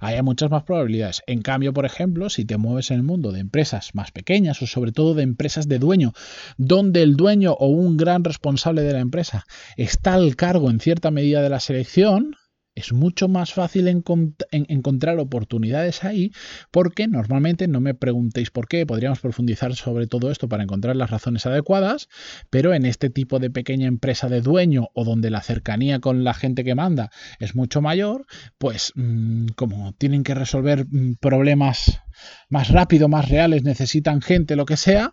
Hay 0.00 0.20
muchas 0.22 0.50
más 0.50 0.62
probabilidades. 0.62 1.22
En 1.26 1.42
cambio, 1.42 1.72
por 1.72 1.84
ejemplo, 1.84 2.30
si 2.30 2.44
te 2.44 2.56
mueves 2.56 2.90
en 2.90 2.98
el 2.98 3.02
mundo 3.02 3.32
de 3.32 3.40
empresas 3.40 3.94
más 3.94 4.12
pequeñas 4.12 4.62
o 4.62 4.66
sobre 4.66 4.92
todo 4.92 5.14
de 5.14 5.22
empresas 5.22 5.68
de 5.68 5.78
dueño, 5.78 6.12
donde 6.56 7.02
el 7.02 7.16
dueño 7.16 7.52
o 7.52 7.66
un 7.66 7.96
gran 7.96 8.24
responsable 8.24 8.82
de 8.82 8.92
la 8.92 9.00
empresa 9.00 9.46
está 9.76 10.14
al 10.14 10.36
cargo 10.36 10.70
en 10.70 10.80
cierta 10.80 11.10
medida 11.10 11.42
de 11.42 11.48
la 11.48 11.60
selección, 11.60 12.36
es 12.78 12.92
mucho 12.92 13.28
más 13.28 13.52
fácil 13.52 13.88
encontrar 13.88 15.18
oportunidades 15.18 16.04
ahí 16.04 16.32
porque 16.70 17.08
normalmente 17.08 17.66
no 17.66 17.80
me 17.80 17.94
preguntéis 17.94 18.50
por 18.50 18.68
qué, 18.68 18.86
podríamos 18.86 19.18
profundizar 19.18 19.74
sobre 19.74 20.06
todo 20.06 20.30
esto 20.30 20.48
para 20.48 20.62
encontrar 20.62 20.94
las 20.94 21.10
razones 21.10 21.44
adecuadas, 21.46 22.08
pero 22.50 22.74
en 22.74 22.86
este 22.86 23.10
tipo 23.10 23.40
de 23.40 23.50
pequeña 23.50 23.88
empresa 23.88 24.28
de 24.28 24.40
dueño 24.40 24.88
o 24.94 25.04
donde 25.04 25.30
la 25.30 25.42
cercanía 25.42 25.98
con 25.98 26.22
la 26.22 26.34
gente 26.34 26.62
que 26.62 26.76
manda 26.76 27.10
es 27.40 27.56
mucho 27.56 27.80
mayor, 27.80 28.26
pues 28.58 28.92
mm, 28.94 29.48
como 29.56 29.92
tienen 29.94 30.22
que 30.22 30.34
resolver 30.34 30.86
mm, 30.86 31.16
problemas 31.20 32.00
más 32.48 32.68
rápido, 32.68 33.08
más 33.08 33.28
reales, 33.28 33.64
necesitan 33.64 34.22
gente, 34.22 34.56
lo 34.56 34.66
que 34.66 34.76
sea, 34.76 35.12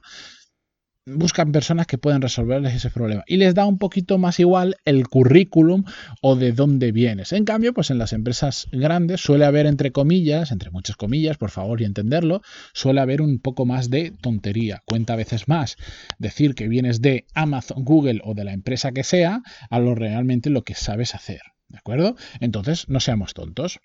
buscan 1.06 1.52
personas 1.52 1.86
que 1.86 2.00
pueden 2.00 2.22
resolverles 2.22 2.74
ese 2.74 2.90
problema 2.90 3.24
y 3.28 3.38
les 3.38 3.54
da 3.54 3.66
un 3.66 3.78
poquito 3.78 4.18
más 4.18 4.40
igual 4.40 4.78
el 4.86 5.08
currículum 5.08 5.84
o 6.22 6.36
de 6.36 6.52
dónde 6.52 6.92
vienes. 6.92 7.32
En 7.32 7.46
cambio, 7.46 7.74
pues 7.74 7.92
en 7.92 8.00
las 8.00 8.12
empresas 8.12 8.68
grandes 8.72 9.22
suele 9.22 9.46
haber 9.46 9.68
entre 9.68 9.92
comillas, 9.92 10.52
entre 10.52 10.72
muchas 10.72 10.96
comillas, 10.96 11.38
por 11.38 11.52
favor 11.52 11.82
y 11.82 11.86
entenderlo, 11.86 12.42
suele 12.74 13.02
haber 13.02 13.22
un 13.22 13.40
poco 13.40 13.66
más 13.66 13.90
de 13.90 14.12
tontería. 14.22 14.82
Cuenta 14.86 15.14
a 15.14 15.18
veces 15.18 15.48
más 15.48 15.78
decir 16.18 16.56
que 16.56 16.68
vienes 16.68 17.02
de 17.02 17.26
Amazon, 17.36 17.84
Google 17.84 18.22
o 18.24 18.34
de 18.34 18.44
la 18.44 18.54
empresa 18.54 18.92
que 18.92 19.04
sea 19.04 19.44
a 19.70 19.80
lo 19.80 19.94
realmente 19.94 20.50
lo 20.50 20.64
que 20.64 20.74
sabes 20.74 21.14
hacer. 21.14 21.42
¿De 21.68 21.78
acuerdo? 21.78 22.16
Entonces, 22.40 22.90
no 22.90 23.00
seamos 23.00 23.34
tontos 23.34 23.80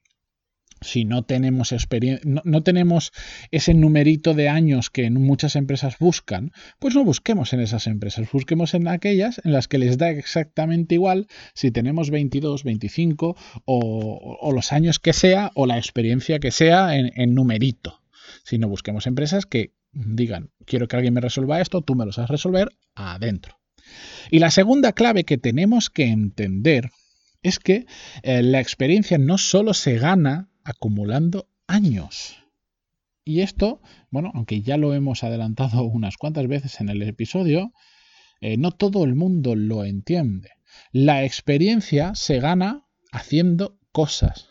si 0.80 1.04
no 1.04 1.22
tenemos 1.24 1.72
experiencia, 1.72 2.42
no, 2.44 2.62
tenemos 2.62 3.12
ese 3.50 3.74
numerito 3.74 4.34
de 4.34 4.48
años 4.48 4.90
que 4.90 5.10
muchas 5.10 5.56
empresas 5.56 5.98
buscan, 5.98 6.52
pues 6.78 6.94
no 6.94 7.04
busquemos 7.04 7.52
en 7.52 7.60
esas 7.60 7.86
empresas, 7.86 8.30
busquemos 8.32 8.74
en 8.74 8.88
aquellas 8.88 9.40
en 9.44 9.52
las 9.52 9.68
que 9.68 9.78
les 9.78 9.98
da 9.98 10.10
exactamente 10.10 10.94
igual 10.94 11.26
si 11.54 11.70
tenemos 11.70 12.10
22, 12.10 12.64
25 12.64 13.36
o, 13.64 14.52
los 14.52 14.72
años 14.72 14.98
que 14.98 15.12
sea 15.12 15.50
o 15.54 15.66
la 15.66 15.78
experiencia 15.78 16.38
que 16.38 16.50
sea 16.50 16.96
en, 16.96 17.12
en 17.14 17.34
numerito. 17.34 18.02
Si 18.44 18.58
no 18.58 18.68
busquemos 18.68 19.06
empresas 19.06 19.46
que 19.46 19.72
digan, 19.92 20.50
quiero 20.64 20.88
que 20.88 20.96
alguien 20.96 21.14
me 21.14 21.20
resuelva 21.20 21.60
esto, 21.60 21.82
tú 21.82 21.94
me 21.94 22.06
lo 22.06 22.12
sabes 22.12 22.30
resolver, 22.30 22.68
adentro. 22.94 23.60
Y 24.30 24.38
la 24.38 24.50
segunda 24.50 24.92
clave 24.92 25.24
que 25.24 25.38
tenemos 25.38 25.90
que 25.90 26.06
entender 26.06 26.90
es 27.42 27.58
que 27.58 27.86
eh, 28.22 28.42
la 28.42 28.60
experiencia 28.60 29.18
no 29.18 29.38
solo 29.38 29.74
se 29.74 29.98
gana 29.98 30.49
acumulando 30.64 31.48
años. 31.66 32.36
Y 33.24 33.40
esto, 33.40 33.80
bueno, 34.10 34.32
aunque 34.34 34.62
ya 34.62 34.76
lo 34.76 34.94
hemos 34.94 35.24
adelantado 35.24 35.82
unas 35.84 36.16
cuantas 36.16 36.46
veces 36.48 36.80
en 36.80 36.88
el 36.88 37.02
episodio, 37.02 37.72
eh, 38.40 38.56
no 38.56 38.72
todo 38.72 39.04
el 39.04 39.14
mundo 39.14 39.54
lo 39.54 39.84
entiende. 39.84 40.50
La 40.92 41.24
experiencia 41.24 42.14
se 42.14 42.40
gana 42.40 42.86
haciendo 43.12 43.78
cosas 43.92 44.48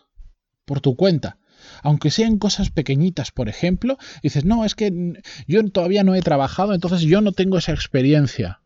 por 0.66 0.82
tu 0.82 0.96
cuenta. 0.96 1.40
Aunque 1.84 2.10
sean 2.10 2.38
cosas 2.38 2.70
pequeñitas, 2.70 3.32
por 3.32 3.50
ejemplo, 3.50 3.98
dices, 4.24 4.46
no, 4.46 4.64
es 4.64 4.76
que 4.76 5.22
yo 5.48 5.64
todavía 5.72 6.04
no 6.04 6.16
he 6.16 6.22
trabajado, 6.22 6.74
entonces 6.74 7.02
yo 7.02 7.20
no 7.22 7.34
tengo 7.34 7.58
esa 7.58 7.74
experiencia. 7.74 8.62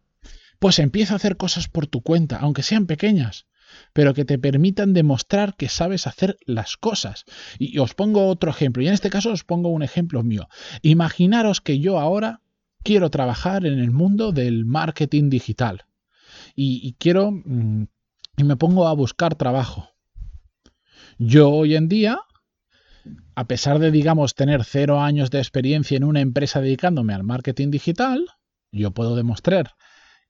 Pues 0.60 0.78
empieza 0.78 1.14
a 1.14 1.18
hacer 1.18 1.38
cosas 1.38 1.68
por 1.68 1.88
tu 1.88 2.02
cuenta, 2.02 2.38
aunque 2.38 2.62
sean 2.62 2.86
pequeñas 2.86 3.48
pero 3.94 4.14
que 4.14 4.26
te 4.26 4.40
permitan 4.40 4.94
demostrar 4.94 5.56
que 5.56 5.70
sabes 5.70 6.08
hacer 6.08 6.38
las 6.46 6.78
cosas. 6.78 7.26
Y 7.60 7.78
os 7.80 7.94
pongo 7.94 8.28
otro 8.28 8.50
ejemplo, 8.50 8.84
y 8.84 8.88
en 8.88 8.94
este 8.94 9.10
caso 9.10 9.32
os 9.32 9.44
pongo 9.44 9.70
un 9.70 9.84
ejemplo 9.84 10.24
mío. 10.24 10.48
Imaginaros 10.82 11.62
que 11.62 11.80
yo 11.80 12.00
ahora 12.00 12.42
quiero 12.84 13.10
trabajar 13.10 13.66
en 13.66 13.80
el 13.80 13.92
mundo 13.92 14.32
del 14.32 14.66
marketing 14.66 15.30
digital 15.30 15.86
y, 16.56 16.96
quiero 17.00 17.32
mm, 17.32 17.88
y 18.38 18.44
me 18.44 18.56
pongo 18.58 18.88
a 18.88 18.94
buscar 18.94 19.36
trabajo. 19.36 19.90
Yo 21.18 21.50
hoy 21.52 21.76
en 21.76 21.88
día, 21.88 22.20
a 23.36 23.46
pesar 23.46 23.80
de, 23.80 23.92
digamos, 23.92 24.36
tener 24.36 24.64
cero 24.64 25.02
años 25.02 25.30
de 25.32 25.40
experiencia 25.40 25.96
en 25.96 26.04
una 26.04 26.22
empresa 26.22 26.62
dedicándome 26.62 27.14
al 27.14 27.24
marketing 27.24 27.70
digital, 27.70 28.26
yo 28.72 28.92
puedo 28.92 29.16
demostrar 29.16 29.76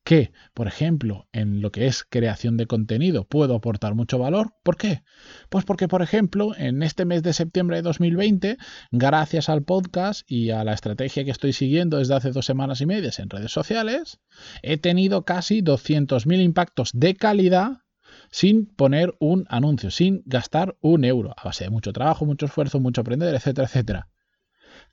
que, 0.03 0.31
por 0.53 0.67
ejemplo, 0.67 1.27
en 1.31 1.61
lo 1.61 1.71
que 1.71 1.87
es 1.87 2.03
creación 2.03 2.57
de 2.57 2.67
contenido 2.67 3.25
puedo 3.25 3.55
aportar 3.55 3.95
mucho 3.95 4.19
valor. 4.19 4.53
¿Por 4.63 4.77
qué? 4.77 5.03
Pues 5.49 5.65
porque, 5.65 5.87
por 5.87 6.01
ejemplo, 6.01 6.53
en 6.57 6.83
este 6.83 7.05
mes 7.05 7.23
de 7.23 7.33
septiembre 7.33 7.77
de 7.77 7.83
2020, 7.83 8.57
gracias 8.91 9.49
al 9.49 9.63
podcast 9.63 10.29
y 10.29 10.49
a 10.49 10.63
la 10.63 10.73
estrategia 10.73 11.23
que 11.23 11.31
estoy 11.31 11.53
siguiendo 11.53 11.97
desde 11.97 12.15
hace 12.15 12.31
dos 12.31 12.45
semanas 12.45 12.81
y 12.81 12.85
medias 12.85 13.19
en 13.19 13.29
redes 13.29 13.51
sociales, 13.51 14.19
he 14.61 14.77
tenido 14.77 15.23
casi 15.23 15.61
200.000 15.61 16.41
impactos 16.41 16.91
de 16.93 17.15
calidad 17.15 17.83
sin 18.29 18.65
poner 18.65 19.15
un 19.19 19.45
anuncio, 19.49 19.89
sin 19.91 20.23
gastar 20.25 20.75
un 20.81 21.05
euro, 21.05 21.33
a 21.37 21.43
base 21.45 21.63
de 21.65 21.69
mucho 21.69 21.93
trabajo, 21.93 22.25
mucho 22.25 22.45
esfuerzo, 22.47 22.79
mucho 22.79 23.01
aprender, 23.01 23.33
etcétera, 23.33 23.67
etcétera. 23.67 24.12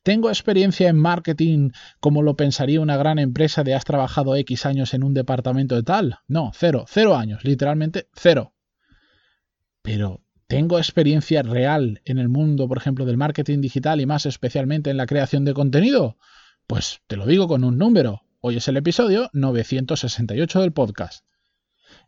¿Tengo 0.02 0.30
experiencia 0.30 0.88
en 0.88 0.96
marketing 0.96 1.72
como 2.00 2.22
lo 2.22 2.34
pensaría 2.34 2.80
una 2.80 2.96
gran 2.96 3.18
empresa 3.18 3.64
de 3.64 3.74
has 3.74 3.84
trabajado 3.84 4.34
X 4.34 4.64
años 4.64 4.94
en 4.94 5.04
un 5.04 5.12
departamento 5.12 5.74
de 5.74 5.82
tal? 5.82 6.18
No, 6.26 6.52
cero, 6.54 6.86
cero 6.88 7.16
años, 7.16 7.44
literalmente 7.44 8.08
cero. 8.14 8.54
Pero 9.82 10.22
¿tengo 10.46 10.78
experiencia 10.78 11.42
real 11.42 12.00
en 12.06 12.18
el 12.18 12.30
mundo, 12.30 12.66
por 12.66 12.78
ejemplo, 12.78 13.04
del 13.04 13.18
marketing 13.18 13.60
digital 13.60 14.00
y 14.00 14.06
más 14.06 14.24
especialmente 14.24 14.88
en 14.88 14.96
la 14.96 15.06
creación 15.06 15.44
de 15.44 15.52
contenido? 15.52 16.16
Pues 16.66 17.02
te 17.06 17.16
lo 17.16 17.26
digo 17.26 17.46
con 17.46 17.62
un 17.62 17.76
número. 17.76 18.22
Hoy 18.40 18.56
es 18.56 18.68
el 18.68 18.78
episodio 18.78 19.28
968 19.34 20.60
del 20.62 20.72
podcast. 20.72 21.26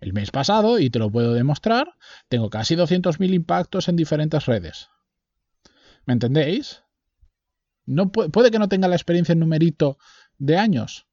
El 0.00 0.14
mes 0.14 0.30
pasado, 0.30 0.78
y 0.78 0.88
te 0.88 0.98
lo 0.98 1.10
puedo 1.10 1.34
demostrar, 1.34 1.94
tengo 2.28 2.48
casi 2.48 2.74
200.000 2.74 3.34
impactos 3.34 3.88
en 3.88 3.96
diferentes 3.96 4.46
redes. 4.46 4.88
¿Me 6.06 6.14
entendéis? 6.14 6.82
No 7.94 8.10
puede, 8.10 8.50
que 8.50 8.58
no 8.58 8.68
tenga 8.68 8.88
la 8.88 8.96
experiencia 8.96 9.32
en 9.32 9.40
numerito 9.40 9.98
de 10.38 10.58
años, 10.58 11.06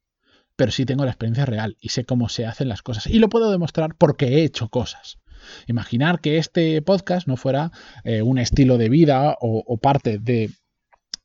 pero 0.55 0.71
sí 0.71 0.85
tengo 0.85 1.05
la 1.05 1.11
experiencia 1.11 1.45
real 1.45 1.77
y 1.79 1.89
sé 1.89 2.05
cómo 2.05 2.29
se 2.29 2.45
hacen 2.45 2.69
las 2.69 2.81
cosas. 2.81 3.07
Y 3.07 3.19
lo 3.19 3.29
puedo 3.29 3.51
demostrar 3.51 3.95
porque 3.95 4.27
he 4.27 4.43
hecho 4.43 4.69
cosas. 4.69 5.19
Imaginar 5.67 6.19
que 6.19 6.37
este 6.37 6.81
podcast 6.81 7.27
no 7.27 7.37
fuera 7.37 7.71
eh, 8.03 8.21
un 8.21 8.37
estilo 8.37 8.77
de 8.77 8.89
vida 8.89 9.37
o, 9.39 9.77
parte 9.77 10.19
de, 10.19 10.51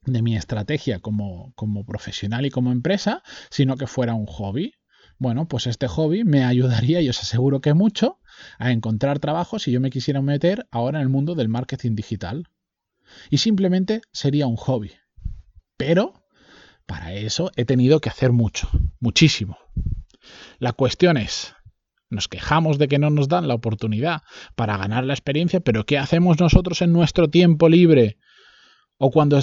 mi 0.07 0.37
estrategia 0.37 1.01
como, 1.01 1.53
como 1.55 1.85
profesional 1.85 2.47
y 2.47 2.51
como 2.51 2.71
empresa, 2.71 3.23
sino 3.51 3.77
que 3.77 3.87
fuera 3.87 4.15
un 4.15 4.27
hobby. 4.27 4.75
Bueno, 5.19 5.49
pues 5.49 5.67
este 5.67 5.89
hobby 5.89 6.25
me 6.25 6.45
ayudaría, 6.45 7.01
y 7.01 7.09
os 7.09 7.21
aseguro 7.21 7.61
que 7.61 7.75
mucho, 7.75 8.21
a 8.59 8.73
encontrar 8.73 9.21
trabajo 9.21 9.59
si 9.59 9.73
yo 9.73 9.81
me 9.81 9.91
quisiera 9.91 10.21
meter 10.21 10.67
ahora 10.71 10.99
en 10.99 11.03
el 11.03 11.09
mundo 11.09 11.35
del 11.35 11.49
marketing 11.49 11.95
digital. 11.95 12.49
Y 13.31 13.39
simplemente 13.39 14.03
sería 14.13 14.47
un 14.47 14.57
hobby. 14.57 14.93
Pero 15.87 16.15
para 16.87 17.13
eso 17.13 17.51
he 17.57 17.67
tenido 17.67 18.01
que 18.01 18.09
hacer 18.09 18.33
mucho, 18.33 18.71
muchísimo. 19.01 19.59
La 20.59 20.73
cuestión 20.73 21.19
es, 21.19 21.53
nos 22.09 22.27
quejamos 22.27 22.79
de 22.79 22.89
que 22.89 22.99
no 22.99 23.11
nos 23.11 23.29
dan 23.29 23.49
la 23.49 23.55
oportunidad 23.55 24.23
para 24.57 24.79
ganar 24.79 25.05
la 25.05 25.13
experiencia, 25.13 25.61
pero 25.61 25.85
¿qué 25.85 25.99
hacemos 25.99 26.41
nosotros 26.41 26.81
en 26.81 26.95
nuestro 26.95 27.29
tiempo 27.29 27.69
libre 27.69 28.17
o 28.97 29.11
cuando, 29.11 29.43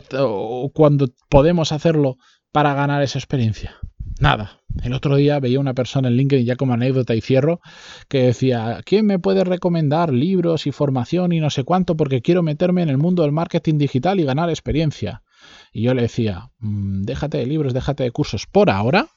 cuando 0.73 1.09
podemos 1.29 1.71
hacerlo 1.71 2.17
para 2.51 2.73
ganar 2.73 3.03
esa 3.03 3.19
experiencia? 3.19 3.75
Nada. 4.19 4.63
El 4.81 4.93
otro 4.93 5.17
día 5.17 5.39
veía 5.39 5.59
una 5.59 5.75
persona 5.75 6.07
en 6.07 6.15
LinkedIn, 6.15 6.47
ya 6.47 6.55
como 6.55 6.73
anécdota 6.73 7.13
y 7.13 7.21
cierro, 7.21 7.61
que 8.07 8.23
decía, 8.23 8.81
¿quién 8.83 9.05
me 9.05 9.19
puede 9.19 9.43
recomendar 9.43 10.11
libros 10.11 10.65
y 10.65 10.71
formación 10.71 11.33
y 11.33 11.39
no 11.39 11.51
sé 11.51 11.63
cuánto 11.63 11.95
porque 11.95 12.23
quiero 12.23 12.41
meterme 12.41 12.81
en 12.81 12.89
el 12.89 12.97
mundo 12.97 13.21
del 13.21 13.31
marketing 13.31 13.77
digital 13.77 14.19
y 14.19 14.23
ganar 14.23 14.49
experiencia? 14.49 15.21
Y 15.71 15.83
yo 15.83 15.93
le 15.93 16.03
decía, 16.03 16.51
mm, 16.59 17.03
déjate 17.03 17.37
de 17.37 17.45
libros, 17.45 17.73
déjate 17.73 18.03
de 18.03 18.11
cursos 18.11 18.45
por 18.45 18.69
ahora, 18.69 19.07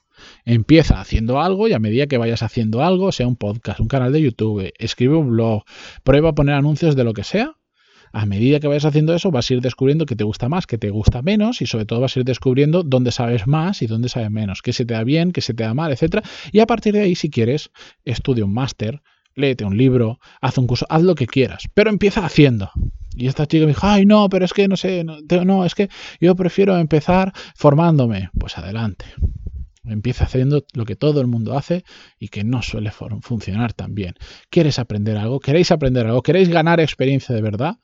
empieza 0.44 1.00
haciendo 1.00 1.40
algo 1.40 1.68
y 1.68 1.72
a 1.72 1.78
medida 1.78 2.06
que 2.06 2.18
vayas 2.18 2.42
haciendo 2.42 2.82
algo, 2.82 3.12
sea 3.12 3.26
un 3.26 3.36
podcast, 3.36 3.80
un 3.80 3.88
canal 3.88 4.12
de 4.12 4.22
YouTube, 4.22 4.72
escribe 4.78 5.16
un 5.16 5.30
blog, 5.30 5.64
prueba 6.04 6.30
a 6.30 6.34
poner 6.34 6.54
anuncios 6.54 6.94
de 6.96 7.04
lo 7.04 7.12
que 7.12 7.24
sea, 7.24 7.56
a 8.14 8.26
medida 8.26 8.60
que 8.60 8.68
vayas 8.68 8.84
haciendo 8.84 9.12
eso 9.12 9.32
vas 9.32 9.50
a 9.50 9.54
ir 9.54 9.60
descubriendo 9.60 10.06
que 10.06 10.14
te 10.14 10.22
gusta 10.22 10.48
más, 10.48 10.68
que 10.68 10.78
te 10.78 10.90
gusta 10.90 11.20
menos 11.20 11.60
y 11.60 11.66
sobre 11.66 11.84
todo 11.84 12.00
vas 12.00 12.16
a 12.16 12.20
ir 12.20 12.24
descubriendo 12.24 12.84
dónde 12.84 13.10
sabes 13.10 13.48
más 13.48 13.82
y 13.82 13.88
dónde 13.88 14.08
sabes 14.08 14.30
menos, 14.30 14.62
qué 14.62 14.72
se 14.72 14.86
te 14.86 14.94
da 14.94 15.02
bien, 15.02 15.32
qué 15.32 15.40
se 15.40 15.52
te 15.52 15.64
da 15.64 15.74
mal, 15.74 15.90
etcétera. 15.90 16.22
Y 16.52 16.60
a 16.60 16.66
partir 16.66 16.94
de 16.94 17.00
ahí, 17.00 17.16
si 17.16 17.28
quieres, 17.28 17.72
estudia 18.04 18.44
un 18.44 18.54
máster, 18.54 19.02
léete 19.34 19.64
un 19.64 19.76
libro, 19.76 20.18
haz 20.40 20.58
un 20.58 20.66
curso, 20.66 20.86
haz 20.88 21.02
lo 21.02 21.14
que 21.14 21.26
quieras, 21.26 21.68
pero 21.74 21.90
empieza 21.90 22.24
haciendo. 22.24 22.70
Y 23.16 23.28
esta 23.28 23.46
chica 23.46 23.62
me 23.62 23.72
dijo, 23.72 23.86
ay, 23.86 24.06
no, 24.06 24.28
pero 24.28 24.44
es 24.44 24.52
que 24.52 24.66
no 24.66 24.76
sé, 24.76 25.04
no, 25.04 25.64
es 25.64 25.74
que 25.74 25.88
yo 26.20 26.34
prefiero 26.34 26.76
empezar 26.78 27.32
formándome. 27.54 28.30
Pues 28.38 28.58
adelante. 28.58 29.06
Empieza 29.84 30.24
haciendo 30.24 30.64
lo 30.72 30.84
que 30.84 30.96
todo 30.96 31.20
el 31.20 31.26
mundo 31.26 31.56
hace 31.56 31.84
y 32.18 32.28
que 32.28 32.42
no 32.42 32.62
suele 32.62 32.90
funcionar 32.90 33.72
tan 33.72 33.94
bien. 33.94 34.14
¿Quieres 34.50 34.78
aprender 34.78 35.16
algo? 35.16 35.40
¿Queréis 35.40 35.70
aprender 35.70 36.06
algo? 36.06 36.22
¿Queréis 36.22 36.48
ganar 36.48 36.80
experiencia 36.80 37.34
de 37.34 37.42
verdad? 37.42 37.76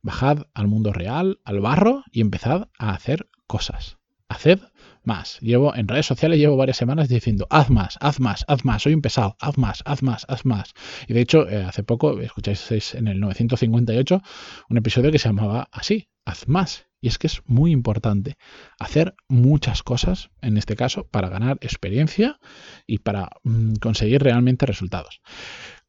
Bajad 0.00 0.46
al 0.54 0.66
mundo 0.66 0.92
real, 0.92 1.38
al 1.44 1.60
barro 1.60 2.02
y 2.10 2.22
empezad 2.22 2.68
a 2.78 2.94
hacer 2.94 3.28
cosas. 3.46 3.98
Haced 4.28 4.60
más. 5.04 5.38
Llevo 5.40 5.74
en 5.74 5.88
redes 5.88 6.06
sociales 6.06 6.38
llevo 6.38 6.56
varias 6.56 6.76
semanas 6.76 7.08
diciendo 7.08 7.46
haz 7.50 7.70
más, 7.70 7.98
haz 8.00 8.20
más, 8.20 8.44
haz 8.48 8.64
más, 8.64 8.82
soy 8.82 8.94
un 8.94 9.02
pesado, 9.02 9.36
haz 9.40 9.58
más, 9.58 9.82
haz 9.84 10.02
más, 10.02 10.24
haz 10.28 10.44
más. 10.44 10.72
Y 11.08 11.14
de 11.14 11.20
hecho, 11.20 11.48
eh, 11.48 11.64
hace 11.64 11.82
poco 11.82 12.20
escucháis 12.20 12.94
en 12.94 13.08
el 13.08 13.20
958 13.20 14.22
un 14.68 14.76
episodio 14.76 15.10
que 15.10 15.18
se 15.18 15.28
llamaba 15.28 15.68
así, 15.72 16.08
haz 16.24 16.48
más. 16.48 16.86
Y 17.00 17.08
es 17.08 17.18
que 17.18 17.26
es 17.26 17.42
muy 17.46 17.72
importante 17.72 18.36
hacer 18.78 19.16
muchas 19.28 19.82
cosas, 19.82 20.30
en 20.40 20.56
este 20.56 20.76
caso, 20.76 21.08
para 21.08 21.28
ganar 21.28 21.58
experiencia 21.60 22.38
y 22.86 22.98
para 22.98 23.28
mm, 23.42 23.74
conseguir 23.80 24.22
realmente 24.22 24.66
resultados. 24.66 25.20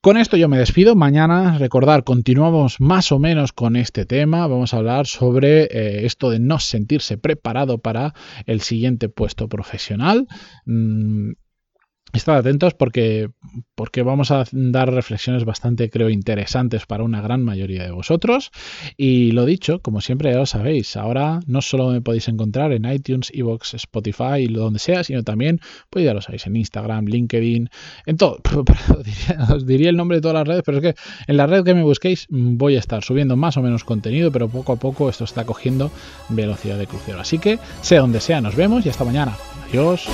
Con 0.04 0.18
esto 0.18 0.36
yo 0.36 0.50
me 0.50 0.58
despido. 0.58 0.98
Mañana, 0.98 1.58
recordar, 1.58 2.04
continuamos 2.04 2.82
más 2.82 3.14
o 3.14 3.20
menos 3.20 3.54
con 3.54 3.78
este 3.78 4.06
tema. 4.06 4.46
Vamos 4.48 4.74
a 4.74 4.78
hablar 4.80 5.08
sobre 5.08 5.62
eh, 5.64 6.06
esto 6.06 6.30
de 6.30 6.40
no 6.40 6.60
sentirse 6.60 7.18
preparado 7.18 7.78
para 7.78 8.14
el 8.46 8.60
siguiente 8.60 9.08
puesto 9.08 9.48
profesional. 9.48 10.28
Mm, 10.66 11.32
Estad 12.13 12.38
atentos 12.38 12.75
porque, 12.75 13.32
porque 13.74 14.03
vamos 14.03 14.29
a 14.29 14.46
dar 14.51 14.93
reflexiones 14.93 15.46
bastante, 15.46 15.89
creo, 15.89 16.12
interesantes 16.12 16.86
para 16.86 17.03
una 17.03 17.22
gran 17.22 17.43
mayoría 17.43 17.84
de 17.84 17.91
vosotros. 17.91 18.51
Y 18.98 19.32
lo 19.32 19.46
dicho, 19.46 19.79
como 19.79 20.00
siempre 20.00 20.32
ya 20.32 20.38
lo 20.38 20.46
sabéis, 20.46 20.96
ahora 20.96 21.39
no 21.48 21.63
solo 21.63 21.89
me 21.89 22.01
podéis 22.01 22.27
encontrar 22.27 22.72
en 22.72 22.86
iTunes, 22.86 23.32
Evox, 23.34 23.74
Spotify, 23.74 24.46
donde 24.48 24.77
sea, 24.77 25.03
sino 25.03 25.24
también, 25.24 25.60
pues 25.89 26.05
ya 26.05 26.13
lo 26.13 26.22
sabéis, 26.22 26.46
en 26.46 26.55
Instagram, 26.55 27.05
LinkedIn, 27.05 27.70
en 28.05 28.17
todo. 28.17 28.39
Os 29.53 29.65
diría 29.65 29.89
el 29.89 29.98
nombre 29.98 30.17
de 30.17 30.22
todas 30.22 30.36
las 30.36 30.48
redes, 30.48 30.62
pero 30.63 30.77
es 30.77 30.84
que 30.84 31.01
en 31.25 31.36
la 31.36 31.48
red 31.48 31.63
que 31.63 31.74
me 31.74 31.82
busquéis 31.82 32.27
voy 32.29 32.75
a 32.75 32.79
estar 32.79 33.03
subiendo 33.03 33.36
más 33.36 33.58
o 33.58 33.63
menos 33.63 33.84
contenido, 33.84 34.32
pero 34.32 34.50
poco 34.50 34.74
a 34.74 34.75
poco 34.75 35.10
esto 35.10 35.24
está 35.24 35.46
cogiendo 35.46 35.91
velocidad 36.29 36.77
de 36.77 36.86
crucero. 36.86 37.20
Así 37.20 37.39
que, 37.39 37.58
sea 37.82 38.01
donde 38.01 38.22
sea, 38.22 38.39
nos 38.39 38.55
vemos 38.55 38.86
y 38.86 38.89
hasta 38.89 39.03
mañana. 39.03 39.36
Adiós. 39.67 40.08